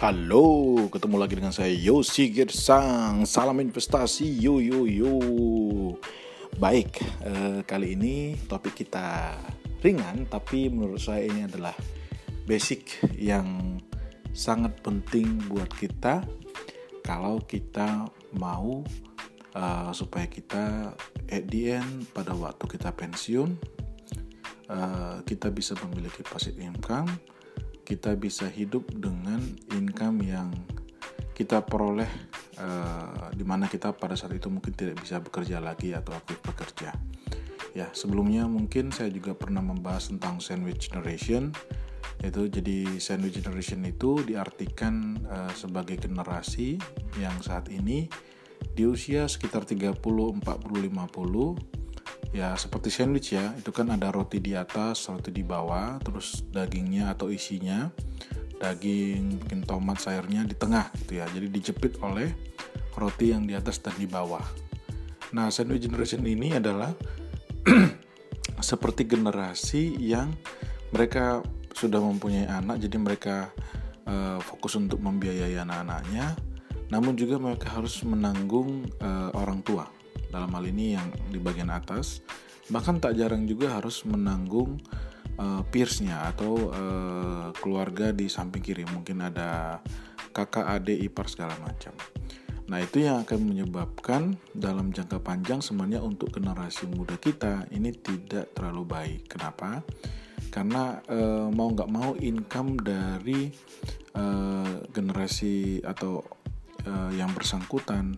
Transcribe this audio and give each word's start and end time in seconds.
Halo, 0.00 0.88
ketemu 0.88 1.20
lagi 1.20 1.36
dengan 1.36 1.52
saya 1.52 1.76
Yosi 1.76 2.32
Gersang. 2.32 3.28
Salam 3.28 3.60
investasi, 3.60 4.32
yo 4.32 4.56
yo 4.56 4.88
yo. 4.88 5.20
Baik, 6.56 7.04
eh, 7.20 7.60
kali 7.68 8.00
ini 8.00 8.32
topik 8.48 8.80
kita 8.80 9.36
ringan, 9.84 10.24
tapi 10.24 10.72
menurut 10.72 11.04
saya 11.04 11.28
ini 11.28 11.44
adalah 11.44 11.76
basic 12.48 12.96
yang 13.12 13.76
sangat 14.32 14.72
penting 14.80 15.36
buat 15.52 15.68
kita 15.68 16.24
kalau 17.04 17.44
kita 17.44 18.08
mau 18.32 18.80
uh, 19.52 19.92
supaya 19.92 20.24
kita 20.32 20.96
at 21.28 21.44
the 21.52 21.76
end 21.76 22.08
pada 22.16 22.32
waktu 22.32 22.64
kita 22.72 22.88
pensiun 22.96 23.52
uh, 24.72 25.20
kita 25.28 25.52
bisa 25.52 25.76
memiliki 25.84 26.24
passive 26.24 26.56
income 26.56 27.10
kita 27.90 28.14
bisa 28.14 28.46
hidup 28.46 28.86
dengan 28.94 29.42
income 29.74 30.22
yang 30.22 30.54
kita 31.34 31.66
peroleh 31.66 32.06
uh, 32.62 33.34
di 33.34 33.42
mana 33.42 33.66
kita 33.66 33.90
pada 33.90 34.14
saat 34.14 34.38
itu 34.38 34.46
mungkin 34.46 34.70
tidak 34.78 35.02
bisa 35.02 35.18
bekerja 35.18 35.58
lagi 35.58 35.90
atau 35.90 36.14
aktif 36.14 36.38
bekerja. 36.38 36.94
Ya, 37.74 37.90
sebelumnya 37.90 38.46
mungkin 38.46 38.94
saya 38.94 39.10
juga 39.10 39.34
pernah 39.34 39.58
membahas 39.58 40.14
tentang 40.14 40.38
sandwich 40.38 40.86
generation. 40.86 41.50
Itu 42.22 42.46
jadi 42.46 43.02
sandwich 43.02 43.42
generation 43.42 43.82
itu 43.82 44.22
diartikan 44.22 45.18
uh, 45.26 45.50
sebagai 45.58 45.98
generasi 45.98 46.78
yang 47.18 47.34
saat 47.42 47.74
ini 47.74 48.06
di 48.70 48.86
usia 48.86 49.26
sekitar 49.26 49.66
30, 49.66 49.98
40, 49.98 50.46
50 50.46 51.79
ya 52.30 52.54
seperti 52.54 52.88
sandwich 52.90 53.34
ya. 53.34 53.54
Itu 53.58 53.74
kan 53.74 53.90
ada 53.90 54.10
roti 54.14 54.38
di 54.38 54.54
atas 54.54 55.10
roti 55.10 55.34
di 55.34 55.42
bawah 55.42 55.98
terus 56.02 56.46
dagingnya 56.50 57.10
atau 57.14 57.30
isinya 57.30 57.90
daging 58.60 59.40
bikin 59.40 59.64
tomat 59.64 59.98
sayurnya 59.98 60.44
di 60.46 60.54
tengah 60.54 60.92
gitu 61.04 61.22
ya. 61.22 61.26
Jadi 61.30 61.46
dijepit 61.50 61.98
oleh 62.04 62.30
roti 62.94 63.32
yang 63.32 63.46
di 63.48 63.54
atas 63.56 63.80
dan 63.82 63.94
di 63.98 64.06
bawah. 64.06 64.42
Nah 65.34 65.50
sandwich 65.50 65.86
generation 65.86 66.22
ini 66.26 66.54
adalah 66.58 66.90
seperti 68.60 69.08
generasi 69.08 69.96
yang 69.98 70.34
mereka 70.90 71.40
sudah 71.70 72.02
mempunyai 72.02 72.50
anak 72.50 72.82
jadi 72.82 72.96
mereka 72.98 73.36
uh, 74.04 74.42
fokus 74.42 74.76
untuk 74.76 75.00
membiayai 75.00 75.56
anak-anaknya. 75.62 76.36
Namun 76.90 77.14
juga 77.14 77.38
mereka 77.38 77.70
harus 77.78 78.02
menanggung 78.02 78.90
uh, 78.98 79.30
orang 79.38 79.62
tua 79.62 79.99
dalam 80.30 80.50
hal 80.54 80.64
ini 80.70 80.94
yang 80.94 81.10
di 81.28 81.38
bagian 81.42 81.68
atas 81.68 82.22
bahkan 82.70 83.02
tak 83.02 83.18
jarang 83.18 83.44
juga 83.50 83.76
harus 83.76 84.06
menanggung 84.06 84.78
uh, 85.36 85.62
peersnya 85.68 86.30
atau 86.30 86.70
uh, 86.70 87.50
keluarga 87.58 88.14
di 88.14 88.30
samping 88.30 88.62
kiri. 88.62 88.86
Mungkin 88.86 89.26
ada 89.26 89.82
kakak 90.30 90.66
adik 90.80 90.98
ipar 91.10 91.26
segala 91.26 91.58
macam. 91.60 91.92
Nah 92.70 92.78
itu 92.78 93.02
yang 93.02 93.26
akan 93.26 93.50
menyebabkan 93.50 94.38
dalam 94.54 94.94
jangka 94.94 95.18
panjang 95.18 95.58
sebenarnya 95.58 96.06
untuk 96.06 96.30
generasi 96.30 96.86
muda 96.86 97.18
kita 97.18 97.66
ini 97.74 97.90
tidak 97.90 98.54
terlalu 98.54 98.86
baik. 98.86 99.20
Kenapa? 99.26 99.82
Karena 100.54 101.02
uh, 101.10 101.50
mau 101.50 101.74
nggak 101.74 101.90
mau 101.90 102.14
income 102.14 102.78
dari 102.78 103.50
uh, 104.14 104.86
generasi 104.94 105.82
atau 105.82 106.22
uh, 106.86 107.10
yang 107.10 107.34
bersangkutan 107.34 108.14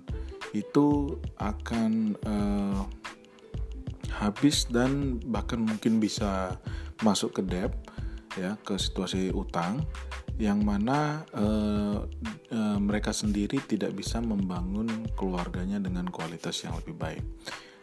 itu 0.53 1.17
akan 1.41 2.17
uh, 2.29 2.85
habis 4.13 4.69
dan 4.69 5.19
bahkan 5.25 5.65
mungkin 5.65 5.99
bisa 5.99 6.61
masuk 7.01 7.41
ke 7.41 7.43
debt 7.43 7.73
ya 8.37 8.57
ke 8.65 8.77
situasi 8.77 9.33
utang 9.33 9.85
yang 10.41 10.65
mana 10.65 11.29
uh, 11.37 12.09
uh, 12.53 12.79
mereka 12.81 13.13
sendiri 13.13 13.61
tidak 13.69 13.93
bisa 13.93 14.21
membangun 14.21 14.89
keluarganya 15.13 15.77
dengan 15.77 16.09
kualitas 16.09 16.65
yang 16.65 16.77
lebih 16.81 16.97
baik. 16.97 17.25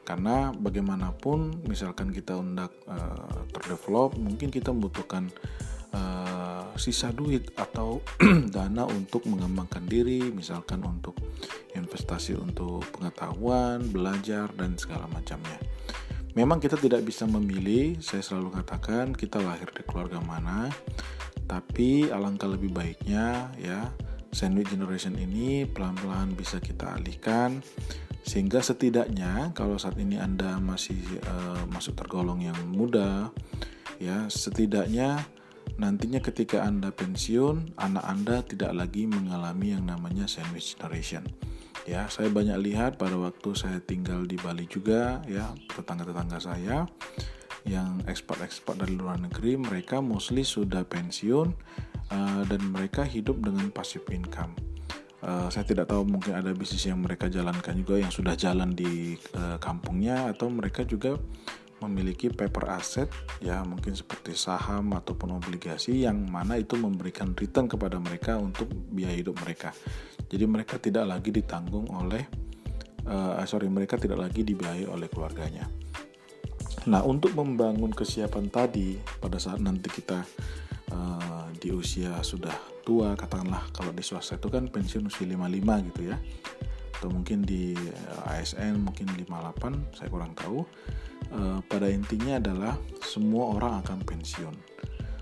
Karena 0.01 0.49
bagaimanapun 0.49 1.69
misalkan 1.69 2.09
kita 2.09 2.33
undak 2.33 2.73
uh, 2.89 3.45
terdevelop 3.53 4.17
mungkin 4.17 4.49
kita 4.49 4.73
membutuhkan 4.73 5.29
uh, 5.93 6.73
sisa 6.75 7.11
duit 7.11 7.51
atau 7.55 8.03
dana 8.55 8.87
untuk 8.87 9.27
mengembangkan 9.27 9.85
diri 9.85 10.31
misalkan 10.31 10.81
untuk 10.85 11.17
investasi 11.75 12.35
untuk 12.39 12.85
pengetahuan, 12.95 13.83
belajar, 13.89 14.49
dan 14.57 14.75
segala 14.79 15.05
macamnya. 15.11 15.59
Memang 16.37 16.61
kita 16.61 16.77
tidak 16.77 17.03
bisa 17.03 17.25
memilih, 17.25 17.97
saya 17.99 18.21
selalu 18.21 18.61
katakan 18.61 19.11
kita 19.17 19.41
lahir 19.41 19.67
di 19.73 19.81
keluarga 19.83 20.21
mana, 20.21 20.69
tapi 21.49 22.07
alangkah 22.13 22.45
lebih 22.45 22.69
baiknya 22.69 23.49
ya 23.57 23.89
sandwich 24.29 24.69
generation 24.69 25.17
ini 25.17 25.65
pelan-pelan 25.65 26.37
bisa 26.37 26.61
kita 26.61 26.93
alihkan 26.93 27.65
sehingga 28.21 28.61
setidaknya 28.61 29.57
kalau 29.57 29.81
saat 29.81 29.97
ini 29.97 30.21
Anda 30.21 30.61
masih 30.61 31.01
uh, 31.25 31.65
masuk 31.65 31.97
tergolong 31.97 32.45
yang 32.45 32.57
muda 32.69 33.33
ya 33.97 34.29
setidaknya 34.29 35.25
nantinya 35.79 36.19
ketika 36.19 36.67
Anda 36.67 36.91
pensiun 36.91 37.79
anak 37.79 38.05
Anda 38.05 38.43
tidak 38.43 38.75
lagi 38.75 39.07
mengalami 39.07 39.73
yang 39.73 39.87
namanya 39.87 40.27
sandwich 40.27 40.75
generation 40.75 41.23
ya 41.87 42.05
saya 42.11 42.27
banyak 42.29 42.59
lihat 42.59 42.99
pada 42.99 43.15
waktu 43.15 43.55
saya 43.55 43.79
tinggal 43.79 44.27
di 44.27 44.35
Bali 44.35 44.67
juga 44.67 45.23
ya 45.25 45.55
tetangga-tetangga 45.71 46.37
saya 46.37 46.85
yang 47.67 48.03
ekspor-ekspor 48.07 48.79
dari 48.79 48.95
luar 48.95 49.19
negeri 49.19 49.59
mereka 49.59 49.99
mostly 49.99 50.43
sudah 50.43 50.83
pensiun 50.87 51.47
uh, 52.11 52.41
dan 52.47 52.61
mereka 52.71 53.03
hidup 53.03 53.39
dengan 53.43 53.67
passive 53.73 54.05
income. 54.13 54.55
Uh, 55.19 55.51
saya 55.51 55.67
tidak 55.67 55.91
tahu 55.91 56.07
mungkin 56.07 56.31
ada 56.31 56.55
bisnis 56.55 56.87
yang 56.87 57.03
mereka 57.03 57.27
jalankan 57.27 57.75
juga 57.75 57.99
yang 57.99 58.07
sudah 58.07 58.39
jalan 58.39 58.71
di 58.71 59.19
uh, 59.35 59.59
kampungnya 59.59 60.31
atau 60.31 60.47
mereka 60.47 60.87
juga 60.87 61.19
memiliki 61.83 62.27
paper 62.27 62.65
asset 62.75 63.09
ya 63.39 63.63
mungkin 63.63 63.95
seperti 63.95 64.35
saham 64.35 64.91
ataupun 64.95 65.39
obligasi 65.39 66.03
yang 66.03 66.27
mana 66.27 66.59
itu 66.59 66.75
memberikan 66.75 67.31
return 67.33 67.71
kepada 67.71 67.97
mereka 67.97 68.35
untuk 68.35 68.67
biaya 68.91 69.15
hidup 69.15 69.39
mereka. 69.39 69.71
Jadi 70.29 70.45
mereka 70.45 70.77
tidak 70.77 71.07
lagi 71.07 71.31
ditanggung 71.31 71.87
oleh 71.89 72.23
uh, 73.07 73.39
sorry 73.47 73.71
mereka 73.71 73.95
tidak 73.95 74.19
lagi 74.19 74.43
dibiayai 74.43 74.85
oleh 74.85 75.07
keluarganya. 75.07 75.65
Nah 76.87 77.01
untuk 77.03 77.35
membangun 77.35 77.91
kesiapan 77.91 78.51
tadi 78.51 78.99
pada 79.19 79.39
saat 79.39 79.59
nanti 79.59 79.87
kita 79.87 80.23
uh, 80.91 81.47
di 81.55 81.71
usia 81.71 82.19
sudah 82.23 82.53
tua 82.83 83.13
katakanlah 83.13 83.69
kalau 83.75 83.91
di 83.93 84.01
swasta 84.01 84.39
itu 84.39 84.49
kan 84.49 84.71
pensiun 84.71 85.07
usia 85.07 85.27
55 85.27 85.87
gitu 85.93 86.01
ya 86.09 86.17
atau 86.99 87.07
mungkin 87.15 87.47
di 87.47 87.71
eh, 87.79 88.31
ASN 88.35 88.83
mungkin 88.83 89.07
58 89.15 89.95
saya 89.95 90.11
kurang 90.11 90.35
tahu 90.35 90.67
uh, 91.33 91.59
pada 91.65 91.89
intinya 91.89 92.37
adalah 92.37 92.75
semua 93.03 93.57
orang 93.57 93.81
akan 93.85 93.99
pensiun. 94.05 94.55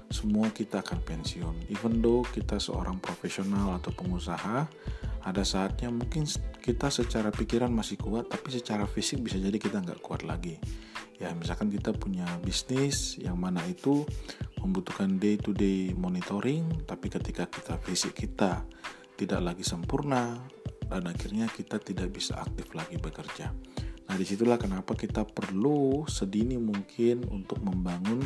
Semua 0.08 0.48
kita 0.56 0.80
akan 0.80 1.04
pensiun. 1.04 1.56
Even 1.68 2.00
though 2.00 2.24
kita 2.24 2.60
seorang 2.60 3.00
profesional 3.04 3.76
atau 3.76 3.92
pengusaha 3.92 4.68
ada 5.28 5.44
saatnya 5.44 5.92
mungkin 5.92 6.24
kita 6.64 6.88
secara 6.88 7.36
pikiran 7.36 7.68
masih 7.68 8.00
kuat 8.00 8.32
tapi 8.32 8.48
secara 8.56 8.88
fisik 8.88 9.20
bisa 9.20 9.36
jadi 9.36 9.60
kita 9.60 9.84
nggak 9.84 10.00
kuat 10.00 10.24
lagi. 10.24 10.56
Ya 11.18 11.34
misalkan 11.36 11.68
kita 11.68 11.92
punya 11.98 12.24
bisnis 12.46 13.20
yang 13.20 13.36
mana 13.36 13.60
itu 13.68 14.08
membutuhkan 14.64 15.20
day 15.20 15.36
to 15.36 15.52
day 15.52 15.92
monitoring 15.92 16.64
tapi 16.88 17.12
ketika 17.12 17.50
kita 17.50 17.76
fisik 17.84 18.16
kita 18.16 18.64
tidak 19.18 19.42
lagi 19.42 19.66
sempurna 19.66 20.40
dan 20.88 21.04
akhirnya 21.10 21.52
kita 21.52 21.82
tidak 21.84 22.16
bisa 22.16 22.40
aktif 22.40 22.72
lagi 22.72 22.96
bekerja. 22.96 23.52
Nah, 24.08 24.16
di 24.16 24.24
situlah 24.24 24.56
kenapa 24.56 24.96
kita 24.96 25.28
perlu 25.28 26.08
sedini 26.08 26.56
mungkin 26.56 27.28
untuk 27.28 27.60
membangun 27.60 28.24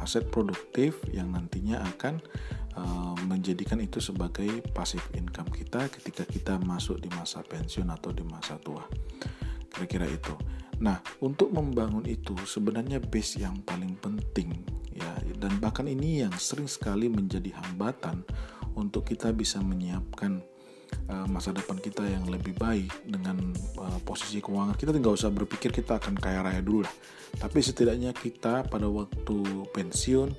aset 0.00 0.28
produktif 0.28 1.00
yang 1.10 1.32
nantinya 1.32 1.80
akan 1.96 2.20
uh, 2.76 3.16
menjadikan 3.24 3.80
itu 3.80 4.04
sebagai 4.04 4.60
passive 4.76 5.04
income 5.16 5.48
kita 5.48 5.88
ketika 5.88 6.28
kita 6.28 6.60
masuk 6.60 7.00
di 7.00 7.08
masa 7.16 7.40
pensiun 7.40 7.88
atau 7.88 8.12
di 8.12 8.20
masa 8.26 8.60
tua. 8.60 8.84
Kira-kira 9.72 10.06
itu. 10.06 10.36
Nah, 10.84 11.00
untuk 11.24 11.54
membangun 11.54 12.04
itu 12.04 12.34
sebenarnya 12.44 13.00
base 13.00 13.40
yang 13.40 13.62
paling 13.64 13.96
penting 13.96 14.52
ya 14.94 15.10
dan 15.42 15.58
bahkan 15.58 15.90
ini 15.90 16.22
yang 16.22 16.34
sering 16.38 16.70
sekali 16.70 17.10
menjadi 17.10 17.50
hambatan 17.62 18.22
untuk 18.78 19.06
kita 19.10 19.34
bisa 19.34 19.58
menyiapkan 19.62 20.42
Eh, 21.04 21.26
masa 21.28 21.52
depan 21.52 21.76
kita 21.76 22.00
yang 22.00 22.24
lebih 22.32 22.56
baik 22.56 22.88
dengan 23.04 23.36
uh, 23.76 24.00
posisi 24.08 24.40
keuangan 24.40 24.72
kita 24.72 24.88
tidak 24.88 25.12
usah 25.12 25.28
berpikir 25.28 25.68
kita 25.68 26.00
akan 26.00 26.16
kaya 26.16 26.40
raya 26.40 26.64
dulu 26.64 26.80
lah. 26.80 26.94
Tapi 27.36 27.60
setidaknya 27.60 28.16
kita 28.16 28.64
pada 28.64 28.88
waktu 28.88 29.68
pensiun 29.68 30.32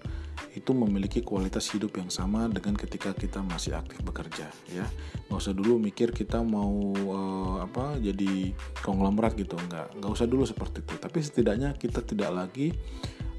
itu 0.58 0.72
memiliki 0.74 1.22
kualitas 1.22 1.70
hidup 1.70 2.02
yang 2.02 2.10
sama 2.10 2.50
dengan 2.50 2.74
ketika 2.74 3.14
kita 3.14 3.46
masih 3.46 3.78
aktif 3.78 4.02
bekerja 4.02 4.50
ya. 4.74 4.90
Nggak 5.30 5.38
usah 5.38 5.54
dulu 5.54 5.78
mikir 5.78 6.10
kita 6.10 6.42
mau 6.42 6.98
uh, 6.98 7.62
apa 7.62 8.02
jadi 8.02 8.50
konglomerat 8.82 9.38
gitu 9.38 9.62
nggak. 9.62 10.02
Nggak 10.02 10.12
usah 10.18 10.26
dulu 10.26 10.50
seperti 10.50 10.82
itu. 10.82 10.98
Tapi 10.98 11.18
setidaknya 11.22 11.78
kita 11.78 12.02
tidak 12.02 12.34
lagi 12.34 12.74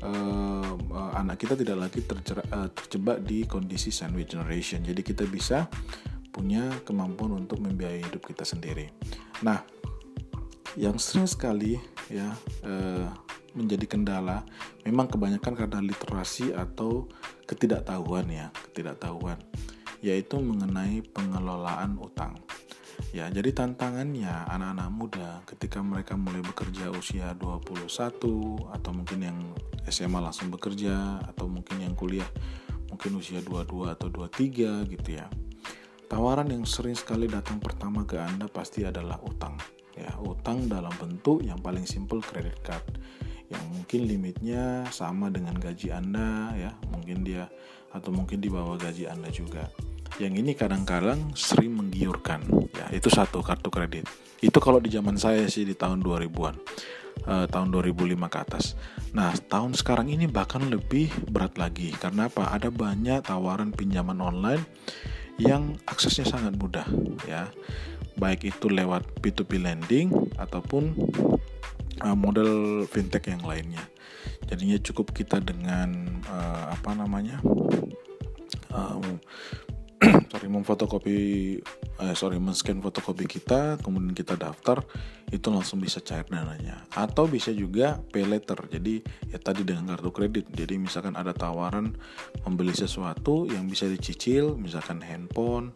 uh, 0.07 0.79
anak 1.19 1.43
kita 1.43 1.59
tidak 1.59 1.91
lagi 1.91 2.01
uh, 2.07 2.71
terjebak 2.71 3.19
di 3.27 3.43
kondisi 3.51 3.91
sandwich 3.91 4.31
generation. 4.31 4.87
Jadi 4.87 5.01
kita 5.03 5.27
bisa 5.27 5.67
punya 6.37 6.69
kemampuan 6.85 7.33
untuk 7.41 7.65
membiayai 7.65 8.05
hidup 8.05 8.29
kita 8.29 8.45
sendiri. 8.45 8.93
Nah, 9.41 9.65
yang 10.77 11.01
sering 11.01 11.25
sekali 11.25 11.81
ya 12.13 12.37
uh, 12.69 13.09
menjadi 13.57 13.89
kendala 13.89 14.45
memang 14.85 15.09
kebanyakan 15.09 15.57
karena 15.57 15.81
literasi 15.81 16.53
atau 16.53 17.09
ketidaktahuan 17.49 18.29
ya, 18.29 18.53
ketidaktahuan 18.69 19.41
yaitu 20.05 20.37
mengenai 20.37 21.01
pengelolaan 21.01 21.97
utang. 21.97 22.37
Ya, 23.13 23.29
jadi 23.29 23.53
tantangannya 23.53 24.49
anak-anak 24.49 24.89
muda 24.93 25.29
ketika 25.49 25.81
mereka 25.81 26.17
mulai 26.17 26.41
bekerja 26.41 26.93
usia 26.93 27.33
21 27.37 27.89
atau 28.73 28.91
mungkin 28.93 29.21
yang 29.21 29.39
SMA 29.89 30.21
langsung 30.21 30.53
bekerja 30.53 31.21
atau 31.25 31.49
mungkin 31.49 31.81
yang 31.81 31.93
kuliah 31.97 32.29
mungkin 32.89 33.21
usia 33.21 33.45
22 33.45 33.93
atau 33.93 34.09
23 34.09 34.93
gitu 34.93 35.09
ya. 35.13 35.29
Tawaran 36.07 36.47
yang 36.55 36.63
sering 36.63 36.95
sekali 36.95 37.27
datang 37.27 37.59
pertama 37.59 38.07
ke 38.07 38.15
Anda 38.15 38.47
pasti 38.47 38.87
adalah 38.87 39.19
utang. 39.27 39.59
Ya, 39.99 40.15
utang 40.23 40.71
dalam 40.71 40.95
bentuk 41.03 41.43
yang 41.43 41.59
paling 41.59 41.83
simple 41.83 42.23
credit 42.23 42.63
card. 42.63 42.87
Yang 43.51 43.65
mungkin 43.75 44.01
limitnya 44.07 44.87
sama 44.95 45.35
dengan 45.35 45.59
gaji 45.59 45.91
Anda 45.91 46.55
ya, 46.55 46.71
mungkin 46.95 47.27
dia 47.27 47.51
atau 47.91 48.15
mungkin 48.15 48.39
di 48.39 48.47
bawah 48.47 48.79
gaji 48.79 49.11
Anda 49.11 49.35
juga. 49.35 49.67
Yang 50.23 50.47
ini 50.47 50.53
kadang-kadang 50.55 51.35
sering 51.35 51.75
menggiurkan. 51.75 52.47
Ya 52.71 52.87
itu 52.95 53.11
satu 53.11 53.43
kartu 53.43 53.67
kredit. 53.75 54.07
Itu 54.39 54.63
kalau 54.63 54.79
di 54.79 54.95
zaman 54.95 55.19
saya 55.19 55.51
sih 55.51 55.67
di 55.67 55.75
tahun 55.75 56.07
2000-an 56.07 56.55
uh, 57.27 57.45
eh, 57.45 57.47
tahun 57.51 57.69
2005 57.75 58.15
ke 58.31 58.39
atas. 58.39 58.79
Nah 59.11 59.35
tahun 59.35 59.75
sekarang 59.75 60.07
ini 60.07 60.31
bahkan 60.31 60.63
lebih 60.71 61.11
berat 61.27 61.59
lagi. 61.59 61.91
Karena 61.99 62.31
apa? 62.31 62.55
Ada 62.55 62.71
banyak 62.71 63.27
tawaran 63.27 63.75
pinjaman 63.75 64.23
online 64.23 64.63
yang 65.37 65.77
aksesnya 65.89 66.27
sangat 66.29 66.57
mudah 66.57 66.87
ya. 67.29 67.49
Baik 68.17 68.49
itu 68.49 68.73
lewat 68.73 69.05
P2P 69.21 69.61
lending 69.61 70.09
ataupun 70.41 70.97
uh, 72.01 72.17
model 72.17 72.85
fintech 72.89 73.29
yang 73.29 73.45
lainnya. 73.45 73.85
Jadinya 74.49 74.81
cukup 74.81 75.13
kita 75.13 75.43
dengan 75.45 76.23
uh, 76.25 76.73
apa 76.73 76.97
namanya 76.97 77.43
uh, 78.73 78.97
sorry 80.33 80.49
memfotokopi 80.53 81.17
eh, 82.05 82.15
sorry 82.15 82.37
men-scan 82.37 82.85
fotokopi 82.85 83.25
kita 83.25 83.81
kemudian 83.81 84.13
kita 84.13 84.37
daftar 84.37 84.85
itu 85.33 85.49
langsung 85.49 85.81
bisa 85.81 86.05
cair 86.05 86.29
dananya. 86.29 86.85
Atau 86.93 87.27
bisa 87.27 87.49
juga 87.51 87.99
pay 88.13 88.29
letter 88.29 88.61
jadi 88.69 89.01
ya 89.33 89.39
tadi 89.41 89.65
dengan 89.65 89.97
kartu 89.97 90.13
kredit. 90.13 90.53
Jadi 90.53 90.77
misalkan 90.77 91.17
ada 91.17 91.33
tawaran 91.33 91.97
membeli 92.45 92.77
sesuatu 92.77 93.49
yang 93.49 93.65
bisa 93.67 93.89
dicicil 93.89 94.55
misalkan 94.61 95.01
handphone 95.01 95.73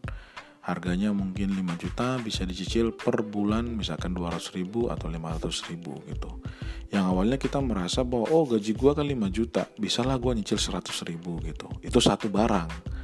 harganya 0.60 1.10
mungkin 1.16 1.56
5 1.56 1.82
juta 1.82 2.20
bisa 2.20 2.44
dicicil 2.44 2.92
per 2.92 3.24
bulan 3.24 3.64
misalkan 3.64 4.12
200 4.12 4.52
ribu 4.60 4.92
atau 4.92 5.08
500 5.08 5.72
ribu 5.72 5.96
gitu. 6.04 6.44
Yang 6.92 7.04
awalnya 7.08 7.38
kita 7.40 7.58
merasa 7.64 8.04
bahwa 8.04 8.28
oh 8.28 8.44
gaji 8.44 8.76
gua 8.76 8.92
kan 8.92 9.08
5 9.08 9.16
juta 9.32 9.64
bisalah 9.80 10.20
gua 10.20 10.36
nyicil 10.36 10.60
100 10.60 11.08
ribu 11.08 11.40
gitu. 11.40 11.72
Itu 11.80 12.04
satu 12.04 12.28
barang 12.28 12.99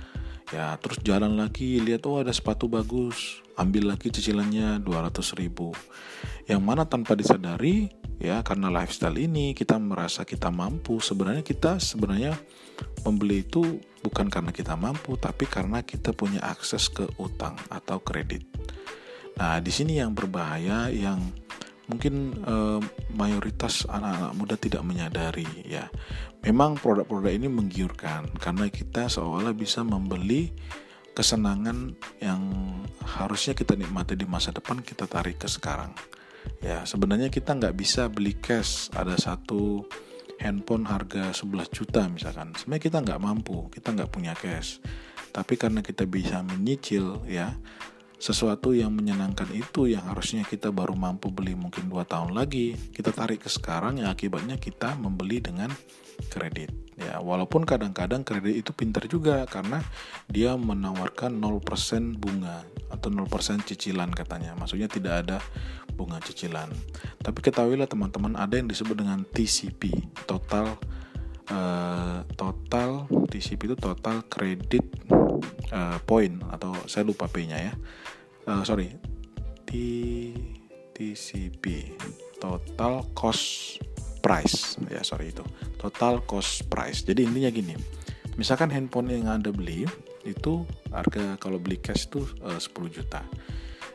ya 0.55 0.79
terus 0.79 1.03
jalan 1.03 1.35
lagi 1.35 1.83
lihat 1.83 2.07
oh 2.07 2.23
ada 2.23 2.31
sepatu 2.31 2.71
bagus. 2.71 3.43
Ambil 3.57 3.89
lagi 3.89 4.13
cicilannya 4.13 4.85
200 4.85 5.41
ribu. 5.41 5.73
Yang 6.45 6.63
mana 6.63 6.85
tanpa 6.85 7.17
disadari 7.17 7.89
ya 8.21 8.45
karena 8.45 8.69
lifestyle 8.69 9.17
ini 9.17 9.57
kita 9.57 9.81
merasa 9.81 10.29
kita 10.29 10.53
mampu. 10.53 11.01
Sebenarnya 11.01 11.41
kita 11.41 11.81
sebenarnya 11.81 12.37
membeli 13.03 13.43
itu 13.47 13.81
bukan 14.05 14.29
karena 14.29 14.53
kita 14.53 14.77
mampu 14.77 15.17
tapi 15.17 15.49
karena 15.49 15.81
kita 15.83 16.13
punya 16.13 16.43
akses 16.45 16.93
ke 16.93 17.09
utang 17.17 17.57
atau 17.73 17.99
kredit. 18.03 18.45
Nah 19.41 19.61
di 19.61 19.73
sini 19.73 19.99
yang 19.99 20.13
berbahaya 20.13 20.93
yang 20.93 21.21
mungkin 21.87 22.35
eh, 22.43 22.81
mayoritas 23.15 23.87
anak-anak 23.87 24.33
muda 24.35 24.55
tidak 24.59 24.83
menyadari 24.83 25.47
ya. 25.67 25.87
Memang 26.43 26.79
produk-produk 26.79 27.33
ini 27.35 27.51
menggiurkan 27.51 28.31
karena 28.39 28.71
kita 28.71 29.11
seolah 29.11 29.51
bisa 29.55 29.83
membeli 29.83 30.55
kesenangan 31.17 31.97
yang 32.21 32.43
harusnya 33.01 33.57
kita 33.57 33.73
nikmati 33.73 34.15
di 34.15 34.29
masa 34.29 34.53
depan 34.53 34.85
kita 34.85 35.09
tarik 35.09 35.41
ke 35.41 35.49
sekarang. 35.49 35.97
Ya, 36.63 36.87
sebenarnya 36.87 37.33
kita 37.33 37.57
nggak 37.57 37.75
bisa 37.75 38.07
beli 38.07 38.37
cash 38.39 38.93
ada 38.95 39.17
satu 39.19 39.83
handphone 40.39 40.85
harga 40.85 41.33
11 41.33 41.73
juta 41.73 42.07
misalkan. 42.07 42.53
Sebenarnya 42.55 42.85
kita 42.85 42.99
nggak 43.03 43.21
mampu, 43.23 43.67
kita 43.73 43.97
nggak 43.97 44.11
punya 44.13 44.37
cash. 44.37 44.79
Tapi 45.33 45.57
karena 45.57 45.81
kita 45.81 46.05
bisa 46.05 46.45
menyicil 46.45 47.25
ya, 47.29 47.57
sesuatu 48.17 48.73
yang 48.73 48.97
menyenangkan 48.97 49.53
itu 49.53 49.93
yang 49.93 50.09
harusnya 50.09 50.41
kita 50.43 50.73
baru 50.73 50.97
mampu 50.97 51.29
beli 51.29 51.53
mungkin 51.53 51.93
dua 51.93 52.09
tahun 52.09 52.33
lagi 52.33 52.73
kita 52.97 53.13
tarik 53.13 53.45
ke 53.45 53.51
sekarang 53.53 54.01
yang 54.01 54.09
akibatnya 54.09 54.57
kita 54.57 54.97
membeli 54.97 55.45
dengan 55.45 55.69
kredit. 56.33 56.73
Ya 56.97 57.21
walaupun 57.21 57.69
kadang-kadang 57.69 58.25
kredit 58.25 58.57
itu 58.57 58.73
pintar 58.73 59.05
juga 59.05 59.45
karena 59.45 59.85
dia 60.33 60.57
menawarkan 60.57 61.37
0% 61.37 62.17
bunga 62.17 62.65
atau 62.89 63.13
0% 63.13 63.29
cicilan 63.69 64.09
katanya. 64.17 64.57
Maksudnya 64.57 64.89
tidak 64.89 65.29
ada 65.29 65.39
bunga 65.93 66.17
cicilan. 66.25 66.73
Tapi 67.21 67.39
ketahuilah 67.45 67.85
teman-teman 67.85 68.41
ada 68.41 68.57
yang 68.57 68.69
disebut 68.69 68.97
dengan 68.97 69.29
TCP 69.29 69.93
total 70.25 70.81
uh, 71.53 72.25
total 72.33 73.05
TCP 73.29 73.73
itu 73.73 73.77
total 73.77 74.25
kredit 74.27 74.85
uh, 75.73 75.99
point 76.05 76.39
atau 76.53 76.73
saya 76.87 77.07
lupa 77.07 77.27
P-nya 77.31 77.59
ya. 77.59 77.73
Uh, 78.47 78.63
sorry. 78.63 78.95
T 79.67 79.73
TCP 80.97 81.97
total 82.41 83.05
cost 83.13 83.77
price. 84.25 84.81
Ya 84.89 85.05
sorry 85.05 85.33
itu. 85.33 85.45
Total 85.77 86.23
cost 86.25 86.67
price. 86.73 87.05
Jadi 87.05 87.29
intinya 87.29 87.51
gini. 87.53 87.75
Misalkan 88.37 88.69
handphone 88.69 89.13
yang 89.13 89.29
anda 89.29 89.53
beli 89.53 89.89
itu 90.27 90.67
harga 90.93 91.39
kalau 91.39 91.57
beli 91.57 91.79
cash 91.81 92.11
itu 92.11 92.27
eh, 92.45 92.57
uh, 92.57 92.61
10 92.61 92.97
juta. 92.97 93.21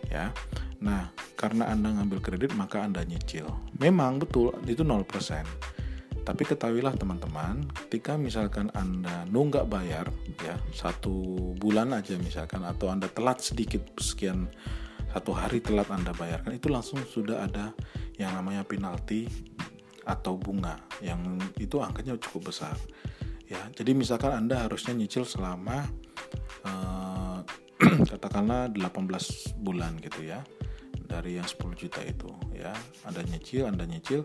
Ya. 0.10 0.34
Nah 0.82 1.14
karena 1.38 1.70
anda 1.70 1.94
ngambil 1.94 2.22
kredit 2.22 2.54
maka 2.54 2.86
anda 2.86 3.02
nyicil. 3.02 3.50
Memang 3.78 4.22
betul 4.22 4.54
itu 4.70 4.82
0% 4.86 5.02
tapi 6.22 6.46
ketahuilah 6.46 6.94
teman-teman, 6.94 7.66
ketika 7.86 8.14
misalkan 8.14 8.70
Anda 8.78 9.26
nunggak 9.30 9.66
bayar 9.66 10.08
ya 10.46 10.56
satu 10.70 11.54
bulan 11.58 11.98
aja 11.98 12.18
misalkan 12.22 12.62
atau 12.62 12.94
Anda 12.94 13.10
telat 13.10 13.42
sedikit 13.42 13.82
sekian 13.98 14.46
satu 15.12 15.34
hari 15.34 15.60
telat 15.60 15.90
Anda 15.90 16.14
bayarkan 16.14 16.56
itu 16.56 16.70
langsung 16.70 17.02
sudah 17.04 17.50
ada 17.50 17.74
yang 18.16 18.38
namanya 18.38 18.62
penalti 18.62 19.26
atau 20.06 20.38
bunga 20.38 20.78
yang 21.02 21.42
itu 21.58 21.82
angkanya 21.82 22.18
cukup 22.22 22.54
besar. 22.54 22.78
Ya, 23.50 23.60
jadi 23.76 23.92
misalkan 23.92 24.32
Anda 24.32 24.64
harusnya 24.64 24.96
nyicil 24.96 25.28
selama 25.28 25.84
eh, 26.64 27.38
katakanlah 28.14 28.70
18 28.70 29.58
bulan 29.60 29.98
gitu 30.00 30.22
ya 30.24 30.46
dari 31.12 31.36
yang 31.36 31.48
10 31.50 31.76
juta 31.76 32.00
itu 32.06 32.32
ya 32.56 32.72
Anda 33.04 33.26
nyicil 33.28 33.68
Anda 33.68 33.84
nyicil 33.84 34.24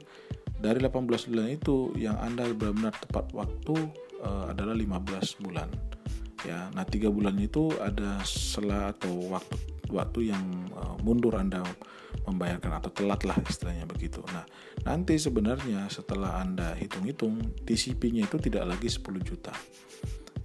dari 0.57 0.81
18 0.81 1.31
bulan 1.31 1.49
itu 1.53 1.93
yang 1.97 2.17
Anda 2.21 2.49
benar-benar 2.53 2.97
tepat 2.97 3.33
waktu 3.37 3.77
uh, 4.25 4.53
adalah 4.53 4.73
15 4.73 5.45
bulan. 5.45 5.69
Ya, 6.45 6.71
nah 6.77 6.87
tiga 6.87 7.11
bulan 7.11 7.35
itu 7.43 7.75
ada 7.81 8.23
sela 8.23 8.95
atau 8.95 9.35
waktu 9.35 9.57
waktu 9.91 10.31
yang 10.31 10.45
uh, 10.75 10.95
mundur 11.03 11.35
Anda 11.39 11.63
membayarkan 12.27 12.83
atau 12.83 12.91
telat 12.91 13.23
lah 13.23 13.39
istilahnya 13.47 13.87
begitu. 13.87 14.23
Nah, 14.31 14.47
nanti 14.83 15.19
sebenarnya 15.19 15.87
setelah 15.91 16.43
Anda 16.43 16.75
hitung-hitung 16.75 17.39
TCP-nya 17.67 18.27
itu 18.27 18.37
tidak 18.43 18.77
lagi 18.77 18.89
10 18.91 19.03
juta. 19.23 19.55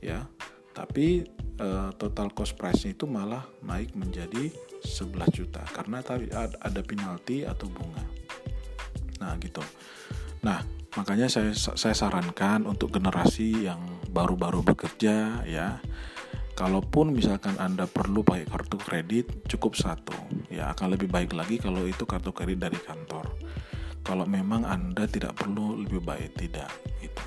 Ya. 0.01 0.25
Tapi 0.72 1.27
uh, 1.60 1.91
total 2.00 2.32
cost 2.32 2.56
price-nya 2.56 2.96
itu 2.96 3.03
malah 3.03 3.44
naik 3.60 3.91
menjadi 3.91 4.50
11 4.82 5.36
juta 5.36 5.62
karena 5.75 6.00
tadi 6.00 6.32
ada 6.34 6.82
penalti 6.82 7.44
atau 7.44 7.68
bunga. 7.68 8.01
Nah, 9.22 9.36
gitu. 9.38 9.62
Nah, 10.41 10.65
makanya 10.98 11.29
saya 11.29 11.53
saya 11.53 11.93
sarankan 11.93 12.65
untuk 12.65 12.89
generasi 12.89 13.69
yang 13.69 13.81
baru-baru 14.10 14.65
bekerja 14.65 15.45
ya. 15.45 15.77
Kalaupun 16.51 17.15
misalkan 17.15 17.57
Anda 17.57 17.88
perlu 17.89 18.21
pakai 18.21 18.45
kartu 18.45 18.77
kredit, 18.77 19.48
cukup 19.50 19.74
satu. 19.74 20.13
Ya, 20.51 20.69
akan 20.75 20.93
lebih 20.93 21.10
baik 21.10 21.33
lagi 21.33 21.57
kalau 21.57 21.88
itu 21.88 22.03
kartu 22.05 22.36
kredit 22.36 22.60
dari 22.62 22.77
kantor. 22.77 23.33
Kalau 24.01 24.27
memang 24.27 24.67
Anda 24.67 25.07
tidak 25.07 25.38
perlu, 25.38 25.79
lebih 25.79 26.03
baik 26.03 26.38
tidak 26.38 26.69
itu. 27.01 27.25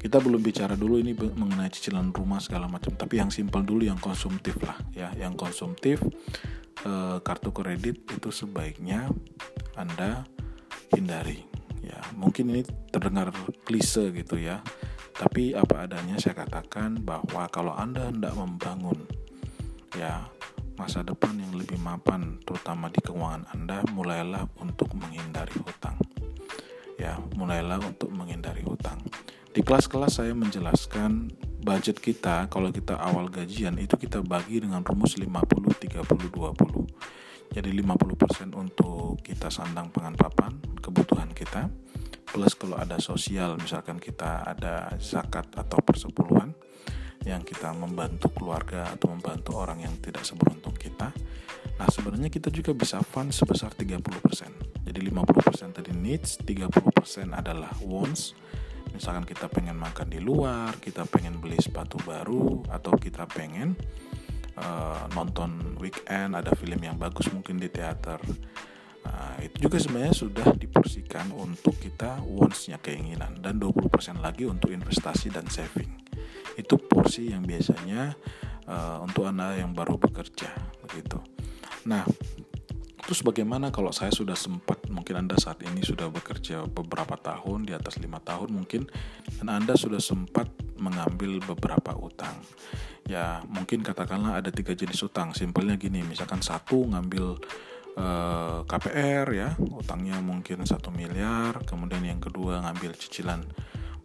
Kita 0.00 0.16
belum 0.16 0.40
bicara 0.40 0.80
dulu 0.80 0.96
ini 0.96 1.12
mengenai 1.12 1.68
cicilan 1.68 2.08
rumah 2.08 2.40
segala 2.40 2.72
macam, 2.72 2.96
tapi 2.96 3.20
yang 3.20 3.28
simpel 3.28 3.60
dulu 3.60 3.84
yang 3.84 4.00
konsumtif 4.00 4.56
lah 4.64 4.78
ya. 4.96 5.12
Yang 5.18 5.34
konsumtif 5.36 6.00
eh, 6.86 7.18
kartu 7.20 7.52
kredit 7.52 8.06
itu 8.08 8.32
sebaiknya 8.32 9.12
Anda 9.76 10.24
hindari 10.94 11.49
ya 11.80 12.00
mungkin 12.16 12.52
ini 12.52 12.62
terdengar 12.92 13.32
klise 13.64 14.12
gitu 14.12 14.36
ya 14.36 14.60
Tapi 15.20 15.52
apa 15.52 15.84
adanya 15.84 16.16
saya 16.16 16.32
katakan 16.32 17.04
bahwa 17.04 17.44
kalau 17.52 17.76
Anda 17.76 18.08
hendak 18.08 18.32
membangun 18.32 19.04
ya 19.92 20.24
masa 20.80 21.04
depan 21.04 21.36
yang 21.36 21.52
lebih 21.60 21.76
mapan 21.76 22.40
terutama 22.40 22.88
di 22.88 23.04
keuangan 23.04 23.44
Anda, 23.52 23.84
mulailah 23.92 24.48
untuk 24.64 24.88
menghindari 24.96 25.52
hutang. 25.60 26.00
Ya, 26.96 27.20
mulailah 27.36 27.84
untuk 27.84 28.08
menghindari 28.08 28.64
hutang. 28.64 28.96
Di 29.52 29.60
kelas-kelas 29.60 30.24
saya 30.24 30.32
menjelaskan 30.32 31.36
budget 31.60 32.00
kita 32.00 32.48
kalau 32.48 32.72
kita 32.72 32.96
awal 32.96 33.28
gajian 33.28 33.76
itu 33.76 33.92
kita 34.00 34.24
bagi 34.24 34.64
dengan 34.64 34.80
rumus 34.80 35.20
50 35.20 35.28
30 35.28 36.00
20. 36.00 36.79
Jadi 37.50 37.74
50% 37.74 38.54
untuk 38.54 39.18
kita 39.20 39.50
sandang 39.50 39.90
pangan 39.90 40.14
papan, 40.14 40.52
kebutuhan 40.78 41.34
kita. 41.34 41.66
Plus 42.30 42.54
kalau 42.54 42.78
ada 42.78 43.02
sosial 43.02 43.58
misalkan 43.58 43.98
kita 43.98 44.46
ada 44.46 44.94
zakat 45.02 45.50
atau 45.58 45.82
persepuluhan 45.82 46.54
yang 47.26 47.42
kita 47.42 47.74
membantu 47.74 48.30
keluarga 48.30 48.86
atau 48.86 49.10
membantu 49.10 49.58
orang 49.58 49.82
yang 49.82 49.94
tidak 49.98 50.22
seberuntung 50.22 50.78
kita. 50.78 51.10
Nah 51.76 51.88
sebenarnya 51.90 52.30
kita 52.30 52.54
juga 52.54 52.70
bisa 52.70 53.02
fund 53.02 53.34
sebesar 53.34 53.74
30% 53.74 54.70
jadi 54.90 55.06
50% 55.06 55.70
tadi 55.70 55.94
needs 55.94 56.42
30% 56.42 57.30
adalah 57.30 57.70
wants. 57.86 58.34
Misalkan 58.90 59.22
kita 59.22 59.46
pengen 59.46 59.78
makan 59.78 60.10
di 60.10 60.18
luar 60.18 60.74
kita 60.82 61.06
pengen 61.06 61.38
beli 61.38 61.54
sepatu 61.62 61.94
baru 62.02 62.66
atau 62.66 62.98
kita 62.98 63.22
pengen 63.30 63.78
uh, 64.60 65.08
nonton 65.16 65.80
weekend 65.80 66.36
ada 66.36 66.52
film 66.54 66.78
yang 66.80 67.00
bagus 67.00 67.32
mungkin 67.32 67.56
di 67.56 67.72
teater 67.72 68.20
Nah, 69.00 69.40
itu 69.40 69.68
juga 69.68 69.80
sebenarnya 69.80 70.12
sudah 70.12 70.48
diporsikan 70.56 71.32
untuk 71.32 71.72
kita 71.80 72.20
wants-nya 72.20 72.76
keinginan 72.84 73.40
dan 73.40 73.56
20% 73.56 74.20
lagi 74.20 74.44
untuk 74.44 74.68
investasi 74.68 75.32
dan 75.32 75.48
saving. 75.48 75.88
Itu 76.60 76.76
porsi 76.76 77.32
yang 77.32 77.48
biasanya 77.48 78.12
uh, 78.68 79.00
untuk 79.00 79.24
Anda 79.24 79.56
yang 79.56 79.72
baru 79.72 79.96
bekerja 79.96 80.52
begitu. 80.84 81.16
Nah, 81.88 82.04
terus 83.00 83.24
bagaimana 83.24 83.72
kalau 83.72 83.88
saya 83.88 84.12
sudah 84.12 84.36
sempat 84.36 84.79
mungkin 84.90 85.26
Anda 85.26 85.38
saat 85.38 85.62
ini 85.62 85.80
sudah 85.80 86.10
bekerja 86.10 86.66
beberapa 86.66 87.14
tahun 87.16 87.64
di 87.64 87.72
atas 87.72 88.02
lima 88.02 88.18
tahun 88.20 88.50
mungkin 88.50 88.90
dan 89.38 89.46
Anda 89.48 89.78
sudah 89.78 90.02
sempat 90.02 90.50
mengambil 90.76 91.38
beberapa 91.40 91.94
utang. 91.96 92.34
Ya 93.06 93.40
mungkin 93.48 93.86
katakanlah 93.86 94.42
ada 94.42 94.50
tiga 94.50 94.74
jenis 94.74 95.00
utang. 95.06 95.32
Simpelnya 95.32 95.78
gini 95.78 96.02
misalkan 96.02 96.42
satu 96.42 96.84
ngambil 96.90 97.38
Eh, 98.00 98.58
KPR 98.70 99.26
ya 99.34 99.50
utangnya 99.74 100.22
mungkin 100.22 100.62
satu 100.62 100.94
miliar 100.94 101.58
kemudian 101.66 102.06
yang 102.06 102.22
kedua 102.22 102.62
ngambil 102.62 102.94
cicilan 102.94 103.42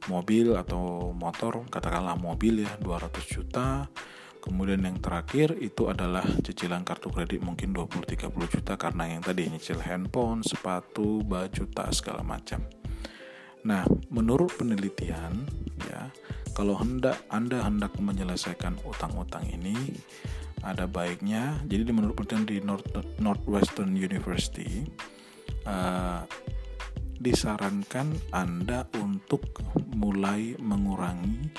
mobil 0.10 0.58
atau 0.58 1.14
motor 1.14 1.64
katakanlah 1.70 2.18
mobil 2.18 2.66
ya 2.66 2.74
200 2.82 3.14
juta 3.30 3.86
kemudian 4.46 4.86
yang 4.86 5.02
terakhir 5.02 5.58
itu 5.58 5.90
adalah 5.90 6.24
cicilan 6.46 6.86
kartu 6.86 7.10
kredit 7.10 7.42
mungkin 7.42 7.74
20-30 7.74 8.30
juta 8.30 8.74
karena 8.78 9.18
yang 9.18 9.22
tadi 9.26 9.50
nyicil 9.50 9.82
handphone 9.82 10.46
sepatu 10.46 11.26
baju 11.26 11.64
tas 11.74 12.00
segala 12.00 12.22
macam. 12.22 12.62
Nah 13.66 13.82
menurut 14.14 14.54
penelitian 14.56 15.50
ya 15.90 16.14
kalau 16.54 16.78
hendak 16.78 17.18
anda 17.34 17.66
hendak 17.66 17.98
menyelesaikan 17.98 18.78
utang-utang 18.86 19.44
ini 19.50 19.74
ada 20.62 20.86
baiknya 20.86 21.60
jadi 21.66 21.90
menurut 21.90 22.16
penelitian 22.18 22.46
di 22.46 22.58
North, 22.62 22.90
Northwestern 23.18 23.98
University 23.98 24.86
uh, 25.66 26.26
disarankan 27.20 28.12
Anda 28.30 28.86
untuk 29.00 29.50
mulai 29.96 30.54
mengurangi 30.60 31.50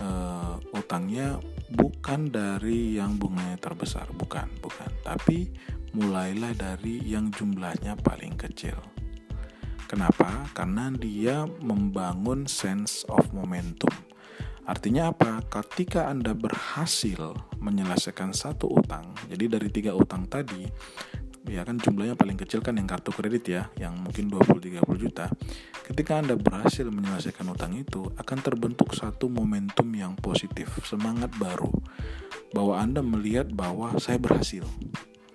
uh, 0.00 0.56
utangnya 0.72 1.36
bukan 1.72 2.28
dari 2.28 3.00
yang 3.00 3.16
bunganya 3.16 3.56
terbesar 3.58 4.06
bukan 4.14 4.46
bukan 4.60 4.92
tapi 5.02 5.50
mulailah 5.96 6.52
dari 6.56 7.00
yang 7.04 7.32
jumlahnya 7.32 7.96
paling 8.00 8.36
kecil 8.36 8.76
Kenapa? 9.92 10.48
Karena 10.56 10.88
dia 10.88 11.44
membangun 11.60 12.48
sense 12.48 13.04
of 13.12 13.28
momentum 13.36 13.92
Artinya 14.62 15.10
apa? 15.10 15.42
Ketika 15.50 16.06
Anda 16.06 16.38
berhasil 16.38 17.34
menyelesaikan 17.58 18.30
satu 18.30 18.70
utang, 18.70 19.10
jadi 19.26 19.58
dari 19.58 19.66
tiga 19.74 19.90
utang 19.90 20.30
tadi, 20.30 20.62
ya 21.46 21.66
kan 21.66 21.78
jumlahnya 21.78 22.14
paling 22.14 22.38
kecil 22.38 22.62
kan 22.62 22.78
yang 22.78 22.86
kartu 22.86 23.10
kredit 23.10 23.44
ya, 23.48 23.62
yang 23.78 23.98
mungkin 23.98 24.30
20-30 24.30 24.82
juta. 24.98 25.26
Ketika 25.82 26.22
Anda 26.22 26.38
berhasil 26.38 26.86
menyelesaikan 26.86 27.46
utang 27.50 27.74
itu, 27.74 28.10
akan 28.14 28.38
terbentuk 28.42 28.94
satu 28.94 29.26
momentum 29.26 29.90
yang 29.94 30.14
positif, 30.18 30.70
semangat 30.86 31.34
baru. 31.38 31.70
Bahwa 32.54 32.78
Anda 32.78 33.00
melihat 33.02 33.50
bahwa 33.50 33.96
saya 33.98 34.20
berhasil. 34.20 34.62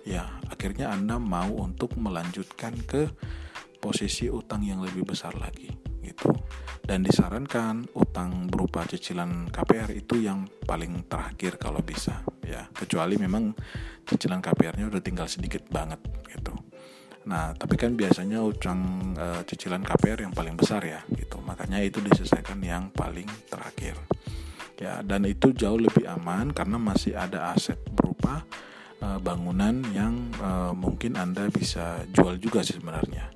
Ya, 0.08 0.40
akhirnya 0.48 0.88
Anda 0.94 1.20
mau 1.20 1.52
untuk 1.60 1.98
melanjutkan 2.00 2.78
ke 2.88 3.12
posisi 3.78 4.26
utang 4.26 4.66
yang 4.66 4.82
lebih 4.82 5.06
besar 5.06 5.36
lagi 5.38 5.70
gitu 6.02 6.34
dan 6.88 7.04
disarankan 7.04 7.84
utang 7.92 8.48
berupa 8.48 8.88
cicilan 8.88 9.52
KPR 9.52 9.92
itu 9.92 10.24
yang 10.24 10.48
paling 10.64 11.04
terakhir 11.04 11.60
kalau 11.60 11.84
bisa 11.84 12.24
ya 12.48 12.64
kecuali 12.72 13.20
memang 13.20 13.52
cicilan 14.08 14.40
KPR-nya 14.40 14.88
udah 14.88 15.02
tinggal 15.04 15.28
sedikit 15.28 15.68
banget 15.68 16.00
gitu. 16.32 16.56
Nah 17.28 17.52
tapi 17.52 17.76
kan 17.76 17.92
biasanya 17.92 18.40
utang 18.40 19.12
e, 19.12 19.44
cicilan 19.44 19.84
KPR 19.84 20.24
yang 20.24 20.32
paling 20.32 20.56
besar 20.56 20.80
ya 20.80 21.04
gitu. 21.12 21.36
Makanya 21.44 21.84
itu 21.84 22.00
diselesaikan 22.00 22.56
yang 22.64 22.88
paling 22.88 23.28
terakhir. 23.52 24.00
Ya 24.80 25.04
dan 25.04 25.28
itu 25.28 25.52
jauh 25.52 25.76
lebih 25.76 26.08
aman 26.08 26.56
karena 26.56 26.80
masih 26.80 27.12
ada 27.12 27.52
aset 27.52 27.76
berupa 27.92 28.48
e, 28.96 29.06
bangunan 29.20 29.84
yang 29.92 30.16
e, 30.40 30.50
mungkin 30.72 31.20
anda 31.20 31.44
bisa 31.52 32.08
jual 32.16 32.40
juga 32.40 32.64
sih 32.64 32.80
sebenarnya. 32.80 33.28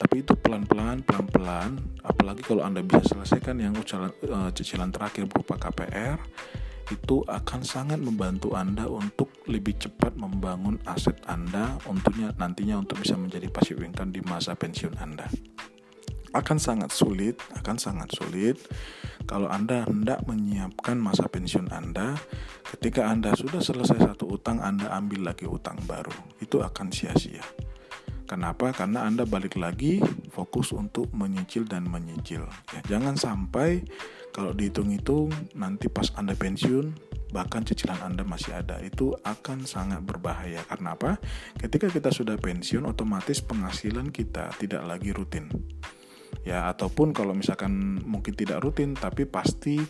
Tapi 0.00 0.26
itu 0.26 0.34
pelan-pelan 0.34 1.06
pelan-pelan 1.06 1.78
apalagi 2.02 2.42
kalau 2.42 2.66
anda 2.66 2.82
bisa 2.82 3.04
selesaikan 3.14 3.62
yang 3.62 3.78
ucalan, 3.78 4.10
cicilan 4.56 4.90
terakhir 4.90 5.30
berupa 5.30 5.54
KPR 5.54 6.18
itu 6.90 7.22
akan 7.26 7.62
sangat 7.62 8.02
membantu 8.02 8.58
anda 8.58 8.90
untuk 8.90 9.30
lebih 9.46 9.78
cepat 9.78 10.18
membangun 10.18 10.76
aset 10.90 11.14
anda 11.30 11.78
untuknya 11.86 12.34
nantinya 12.34 12.82
untuk 12.82 12.98
bisa 12.98 13.14
menjadi 13.14 13.46
passive 13.46 13.82
income 13.86 14.10
di 14.10 14.20
masa 14.26 14.58
pensiun 14.58 14.98
anda. 14.98 15.30
Akan 16.30 16.58
sangat 16.62 16.94
sulit 16.94 17.38
akan 17.58 17.78
sangat 17.78 18.10
sulit 18.14 18.58
kalau 19.26 19.46
anda 19.50 19.86
hendak 19.86 20.26
menyiapkan 20.26 20.98
masa 20.98 21.30
pensiun 21.30 21.70
anda. 21.70 22.18
Ketika 22.66 23.10
anda 23.10 23.34
sudah 23.34 23.58
selesai 23.62 23.98
satu 23.98 24.38
utang 24.38 24.62
anda 24.62 24.90
ambil 24.94 25.30
lagi 25.30 25.46
utang 25.46 25.78
baru. 25.86 26.14
Itu 26.38 26.62
akan 26.62 26.94
sia-sia 26.94 27.69
Kenapa? 28.30 28.70
Karena 28.70 29.10
Anda 29.10 29.26
balik 29.26 29.58
lagi 29.58 29.98
fokus 30.30 30.70
untuk 30.70 31.10
menyicil 31.10 31.66
dan 31.66 31.90
menyicil. 31.90 32.46
Ya, 32.70 32.80
jangan 32.86 33.18
sampai 33.18 33.82
kalau 34.30 34.54
dihitung-hitung 34.54 35.34
nanti 35.58 35.90
pas 35.90 36.14
Anda 36.14 36.38
pensiun 36.38 36.94
bahkan 37.34 37.66
cicilan 37.66 37.98
Anda 37.98 38.22
masih 38.22 38.54
ada. 38.54 38.78
Itu 38.86 39.18
akan 39.26 39.66
sangat 39.66 40.06
berbahaya. 40.06 40.62
Karena 40.62 40.94
apa? 40.94 41.18
Ketika 41.58 41.90
kita 41.90 42.14
sudah 42.14 42.38
pensiun 42.38 42.86
otomatis 42.86 43.42
penghasilan 43.42 44.14
kita 44.14 44.54
tidak 44.62 44.86
lagi 44.86 45.10
rutin. 45.10 45.50
Ya, 46.46 46.70
ataupun 46.70 47.10
kalau 47.10 47.34
misalkan 47.34 47.98
mungkin 48.06 48.38
tidak 48.38 48.62
rutin 48.62 48.94
tapi 48.94 49.26
pasti 49.26 49.82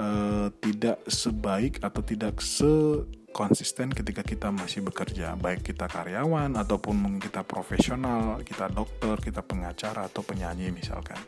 uh, 0.00 0.48
tidak 0.56 1.04
sebaik 1.04 1.84
atau 1.84 2.00
tidak 2.00 2.40
se 2.40 3.04
konsisten 3.34 3.90
ketika 3.90 4.22
kita 4.22 4.54
masih 4.54 4.86
bekerja, 4.86 5.34
baik 5.34 5.66
kita 5.66 5.90
karyawan 5.90 6.54
ataupun 6.54 6.94
mungkin 6.94 7.18
kita 7.18 7.42
profesional, 7.42 8.38
kita 8.46 8.70
dokter, 8.70 9.18
kita 9.18 9.42
pengacara 9.42 10.06
atau 10.06 10.22
penyanyi 10.22 10.70
misalkan. 10.70 11.18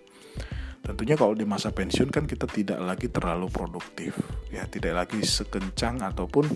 Tentunya 0.86 1.18
kalau 1.18 1.34
di 1.34 1.42
masa 1.42 1.74
pensiun 1.74 2.14
kan 2.14 2.30
kita 2.30 2.46
tidak 2.46 2.78
lagi 2.78 3.10
terlalu 3.10 3.50
produktif, 3.50 4.14
ya 4.54 4.62
tidak 4.70 4.94
lagi 4.94 5.18
sekencang 5.18 5.98
ataupun 5.98 6.46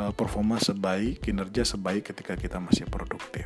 uh, 0.00 0.08
performa 0.16 0.56
sebaik, 0.56 1.20
kinerja 1.20 1.68
sebaik 1.68 2.08
ketika 2.08 2.32
kita 2.40 2.56
masih 2.56 2.88
produktif. 2.88 3.44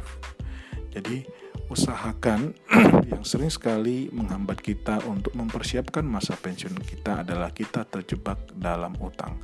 Jadi 0.95 1.27
usahakan 1.67 2.55
yang 3.11 3.27
sering 3.27 3.51
sekali 3.51 4.15
menghambat 4.15 4.63
kita 4.63 5.03
untuk 5.11 5.35
mempersiapkan 5.35 6.07
masa 6.07 6.39
pensiun 6.39 6.79
kita 6.87 7.27
adalah 7.27 7.51
kita 7.51 7.83
terjebak 7.83 8.39
dalam 8.55 8.95
utang 9.03 9.43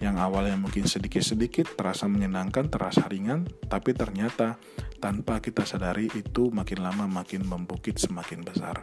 yang 0.00 0.16
awalnya 0.16 0.56
mungkin 0.56 0.88
sedikit-sedikit 0.88 1.76
terasa 1.76 2.08
menyenangkan, 2.08 2.72
terasa 2.72 3.04
ringan, 3.04 3.44
tapi 3.68 3.92
ternyata 3.92 4.56
tanpa 4.96 5.44
kita 5.44 5.68
sadari 5.68 6.08
itu 6.16 6.48
makin 6.48 6.80
lama 6.80 7.04
makin 7.04 7.44
membukit 7.44 8.00
semakin 8.00 8.40
besar. 8.40 8.80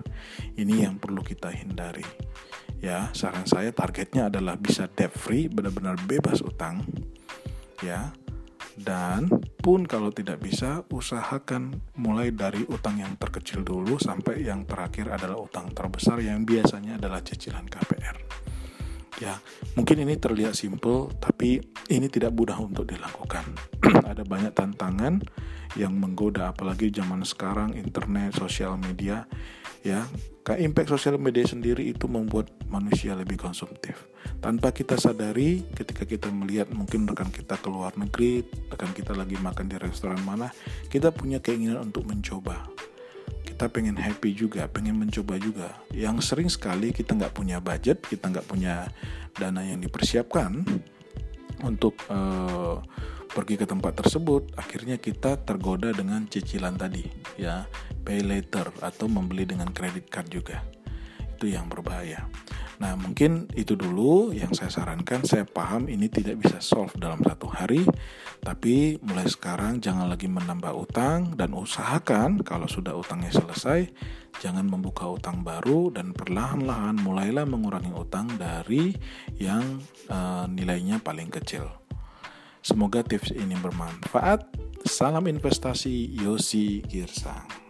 Ini 0.54 0.86
yang 0.86 1.02
perlu 1.02 1.26
kita 1.26 1.50
hindari. 1.50 2.06
Ya, 2.78 3.10
saran 3.18 3.50
saya 3.50 3.74
targetnya 3.74 4.30
adalah 4.30 4.62
bisa 4.62 4.86
debt 4.94 5.10
free, 5.18 5.50
benar-benar 5.50 5.98
bebas 6.06 6.46
utang. 6.46 6.86
Ya. 7.82 8.14
Dan 8.78 9.34
pun 9.58 9.90
kalau 9.90 10.14
tidak 10.14 10.38
bisa, 10.46 10.86
usahakan 10.94 11.82
mulai 11.98 12.30
dari 12.30 12.62
utang 12.70 13.02
yang 13.02 13.18
terkecil 13.18 13.66
dulu 13.66 13.98
sampai 13.98 14.46
yang 14.46 14.70
terakhir 14.70 15.10
adalah 15.10 15.42
utang 15.42 15.74
terbesar 15.74 16.22
yang 16.22 16.46
biasanya 16.46 17.02
adalah 17.02 17.26
cicilan 17.26 17.66
KPR. 17.66 18.27
Ya, 19.18 19.42
mungkin 19.74 20.06
ini 20.06 20.14
terlihat 20.14 20.54
simple, 20.54 21.10
tapi 21.18 21.58
ini 21.90 22.06
tidak 22.06 22.38
mudah 22.38 22.62
untuk 22.62 22.86
dilakukan. 22.86 23.50
Ada 24.14 24.22
banyak 24.22 24.54
tantangan 24.54 25.26
yang 25.74 25.98
menggoda, 25.98 26.54
apalagi 26.54 26.94
zaman 26.94 27.26
sekarang 27.26 27.74
internet, 27.74 28.38
sosial 28.38 28.78
media. 28.78 29.26
Ya, 29.82 30.06
impact 30.56 30.94
sosial 30.94 31.18
media 31.18 31.48
sendiri 31.50 31.90
itu 31.90 32.06
membuat 32.06 32.54
manusia 32.70 33.18
lebih 33.18 33.42
konsumtif. 33.42 34.06
Tanpa 34.38 34.70
kita 34.70 35.00
sadari, 35.00 35.66
ketika 35.74 36.06
kita 36.06 36.30
melihat 36.30 36.70
mungkin 36.70 37.10
rekan 37.10 37.34
kita 37.34 37.58
ke 37.58 37.68
luar 37.74 37.98
negeri, 37.98 38.46
rekan 38.70 38.94
kita 38.94 39.18
lagi 39.18 39.40
makan 39.42 39.66
di 39.66 39.82
restoran 39.82 40.22
mana, 40.22 40.54
kita 40.94 41.10
punya 41.10 41.42
keinginan 41.42 41.90
untuk 41.90 42.06
mencoba 42.06 42.68
kita 43.58 43.74
pengen 43.74 43.98
happy 43.98 44.38
juga, 44.38 44.70
pengen 44.70 45.02
mencoba 45.02 45.34
juga. 45.42 45.74
Yang 45.90 46.30
sering 46.30 46.46
sekali 46.46 46.94
kita 46.94 47.18
nggak 47.18 47.34
punya 47.34 47.58
budget, 47.58 48.06
kita 48.06 48.30
nggak 48.30 48.46
punya 48.46 48.86
dana 49.34 49.66
yang 49.66 49.82
dipersiapkan 49.82 50.62
untuk 51.66 51.98
uh, 52.14 52.78
pergi 53.34 53.58
ke 53.58 53.66
tempat 53.66 53.98
tersebut, 53.98 54.54
akhirnya 54.62 55.02
kita 55.02 55.42
tergoda 55.42 55.90
dengan 55.90 56.30
cicilan 56.30 56.78
tadi, 56.78 57.02
ya, 57.34 57.66
pay 58.06 58.22
later 58.22 58.70
atau 58.78 59.10
membeli 59.10 59.50
dengan 59.50 59.74
kredit 59.74 60.06
card 60.06 60.30
juga. 60.30 60.62
Itu 61.34 61.50
yang 61.50 61.66
berbahaya. 61.66 62.30
Nah, 62.78 62.94
mungkin 62.94 63.50
itu 63.58 63.74
dulu 63.74 64.30
yang 64.34 64.54
saya 64.54 64.70
sarankan. 64.70 65.26
Saya 65.26 65.50
paham 65.50 65.90
ini 65.90 66.06
tidak 66.14 66.46
bisa 66.46 66.62
solve 66.62 66.94
dalam 66.94 67.18
satu 67.26 67.50
hari, 67.50 67.82
tapi 68.38 69.02
mulai 69.02 69.26
sekarang 69.26 69.82
jangan 69.82 70.06
lagi 70.06 70.30
menambah 70.30 70.74
utang 70.78 71.34
dan 71.34 71.58
usahakan 71.58 72.46
kalau 72.46 72.70
sudah 72.70 72.94
utangnya 72.94 73.34
selesai, 73.34 73.90
jangan 74.38 74.70
membuka 74.70 75.10
utang 75.10 75.42
baru 75.42 75.90
dan 75.90 76.14
perlahan-lahan 76.14 77.02
mulailah 77.02 77.50
mengurangi 77.50 77.94
utang 77.98 78.30
dari 78.38 78.94
yang 79.42 79.82
uh, 80.14 80.46
nilainya 80.46 81.02
paling 81.02 81.34
kecil. 81.34 81.66
Semoga 82.62 83.02
tips 83.02 83.34
ini 83.34 83.58
bermanfaat. 83.58 84.46
Salam 84.86 85.26
investasi 85.26 86.14
Yosi 86.22 86.86
Girsang. 86.86 87.67